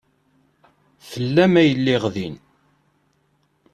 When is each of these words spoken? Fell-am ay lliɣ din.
Fell-am 1.09 1.53
ay 1.61 1.69
lliɣ 1.77 2.03
din. 2.15 2.35